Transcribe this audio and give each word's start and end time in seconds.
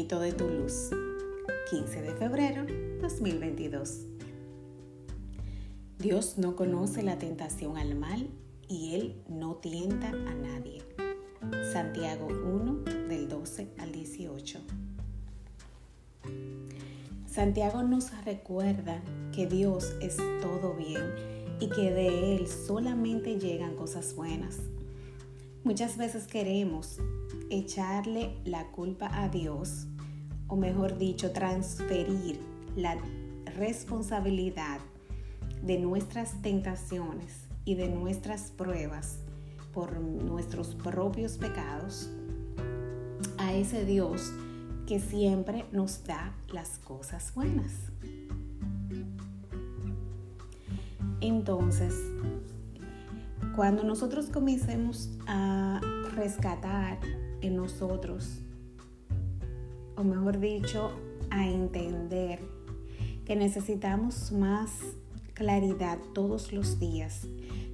De 0.00 0.32
tu 0.32 0.48
luz, 0.48 0.88
15 1.70 2.00
de 2.00 2.14
febrero 2.14 2.64
2022. 3.02 4.06
Dios 5.98 6.38
no 6.38 6.56
conoce 6.56 7.02
la 7.02 7.18
tentación 7.18 7.76
al 7.76 7.94
mal 7.96 8.30
y 8.66 8.94
Él 8.94 9.22
no 9.28 9.56
tienta 9.56 10.08
a 10.08 10.34
nadie. 10.34 10.82
Santiago 11.70 12.28
1 12.28 13.08
del 13.08 13.28
12 13.28 13.74
al 13.76 13.92
18. 13.92 14.60
Santiago 17.26 17.82
nos 17.82 18.24
recuerda 18.24 19.02
que 19.34 19.46
Dios 19.46 19.92
es 20.00 20.16
todo 20.40 20.74
bien 20.76 21.14
y 21.60 21.68
que 21.68 21.92
de 21.92 22.36
Él 22.36 22.48
solamente 22.48 23.38
llegan 23.38 23.76
cosas 23.76 24.16
buenas. 24.16 24.60
Muchas 25.62 25.98
veces 25.98 26.26
queremos 26.26 26.98
echarle 27.50 28.34
la 28.44 28.70
culpa 28.70 29.10
a 29.12 29.28
Dios, 29.28 29.86
o 30.48 30.56
mejor 30.56 30.96
dicho, 30.96 31.32
transferir 31.32 32.40
la 32.76 32.96
responsabilidad 33.56 34.80
de 35.62 35.78
nuestras 35.78 36.40
tentaciones 36.40 37.44
y 37.66 37.74
de 37.74 37.88
nuestras 37.88 38.50
pruebas 38.50 39.18
por 39.74 40.00
nuestros 40.00 40.74
propios 40.74 41.36
pecados 41.36 42.08
a 43.36 43.52
ese 43.52 43.84
Dios 43.84 44.32
que 44.86 44.98
siempre 44.98 45.66
nos 45.72 46.04
da 46.04 46.34
las 46.52 46.78
cosas 46.78 47.34
buenas. 47.34 47.72
Entonces, 51.20 51.94
cuando 53.54 53.84
nosotros 53.84 54.26
comencemos 54.26 55.10
a 55.26 55.49
rescatar 56.20 56.98
en 57.40 57.56
nosotros, 57.56 58.42
o 59.96 60.04
mejor 60.04 60.38
dicho, 60.38 60.92
a 61.30 61.46
entender 61.46 62.40
que 63.24 63.36
necesitamos 63.36 64.30
más 64.30 64.70
claridad 65.32 65.96
todos 66.12 66.52
los 66.52 66.78
días 66.78 67.26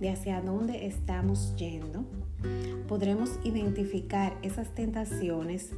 de 0.00 0.10
hacia 0.10 0.40
dónde 0.40 0.86
estamos 0.86 1.54
yendo, 1.54 2.04
podremos 2.88 3.38
identificar 3.44 4.36
esas 4.42 4.74
tentaciones 4.74 5.70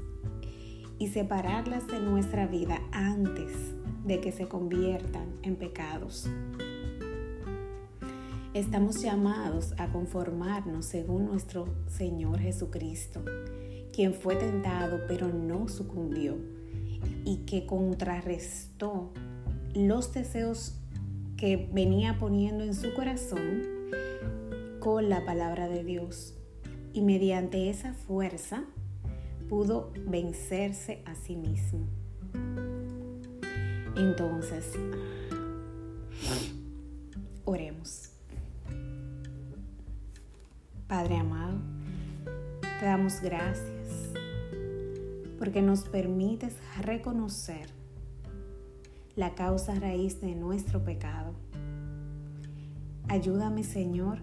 y 0.99 1.09
separarlas 1.09 1.87
de 1.87 2.01
nuestra 2.01 2.47
vida 2.47 2.81
antes 2.93 3.53
de 4.07 4.23
que 4.23 4.33
se 4.33 4.49
conviertan 4.49 5.27
en 5.43 5.57
pecados. 5.57 6.31
Estamos 8.55 9.03
llamados 9.03 9.75
a 9.79 9.91
conformarnos 9.91 10.87
según 10.87 11.27
nuestro 11.27 11.67
Señor 11.89 12.39
Jesucristo, 12.39 13.25
quien 13.93 14.15
fue 14.15 14.37
tentado 14.37 15.01
pero 15.09 15.27
no 15.27 15.67
sucumbió 15.67 16.37
y 17.25 17.39
que 17.47 17.67
contrarrestó 17.67 19.13
los 19.75 20.15
deseos 20.15 20.77
que 21.37 21.69
venía 21.73 22.21
poniendo 22.21 22.63
en 22.63 22.77
su 22.77 22.95
corazón 22.95 23.63
con 24.79 25.09
la 25.09 25.25
palabra 25.25 25.67
de 25.67 25.83
Dios. 25.83 26.35
Y 26.93 27.03
mediante 27.03 27.71
esa 27.71 27.93
fuerza 27.93 28.67
pudo 29.49 29.91
vencerse 30.07 31.03
a 31.07 31.17
sí 31.17 31.35
mismo. 31.35 31.89
Entonces, 33.97 34.75
oremos. 37.45 38.14
Padre 40.89 41.17
amado, 41.17 41.57
te 42.79 42.85
damos 42.85 43.23
gracias 43.23 44.13
porque 45.39 45.63
nos 45.63 45.85
permites 45.85 46.57
reconocer 46.79 47.71
la 49.17 49.35
causa 49.35 49.75
raíz 49.77 50.21
de 50.21 50.35
nuestro 50.35 50.85
pecado. 50.85 51.33
Ayúdame, 53.09 53.65
Señor, 53.65 54.19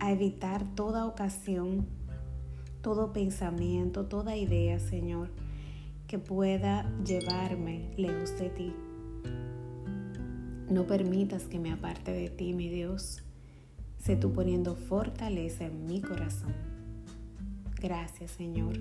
a 0.00 0.10
evitar 0.10 0.64
toda 0.74 1.06
ocasión, 1.06 1.86
todo 2.82 3.12
pensamiento, 3.12 4.06
toda 4.06 4.36
idea, 4.36 4.80
Señor, 4.80 5.30
que 6.08 6.18
pueda 6.18 6.90
llevarme 7.04 7.92
lejos 7.96 8.36
de 8.40 8.50
ti. 8.50 8.74
No 10.68 10.84
permitas 10.88 11.44
que 11.44 11.60
me 11.60 11.70
aparte 11.70 12.10
de 12.10 12.28
ti, 12.28 12.52
mi 12.52 12.68
Dios 12.68 13.22
Sé 14.06 14.14
tú 14.14 14.32
poniendo 14.32 14.76
fortaleza 14.76 15.64
en 15.64 15.84
mi 15.84 16.00
corazón. 16.00 16.54
Gracias 17.80 18.30
Señor, 18.30 18.78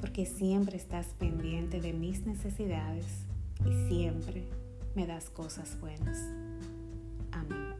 porque 0.00 0.24
siempre 0.24 0.78
estás 0.78 1.08
pendiente 1.18 1.82
de 1.82 1.92
mis 1.92 2.24
necesidades 2.24 3.26
y 3.58 3.90
siempre 3.90 4.48
me 4.96 5.06
das 5.06 5.28
cosas 5.28 5.78
buenas. 5.82 6.16
Amén. 7.30 7.74